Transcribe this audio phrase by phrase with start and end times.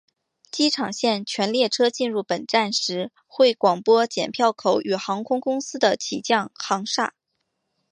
[0.49, 7.13] 机场线全列车进入本站时会广播剪票口与航空公司的起降航厦。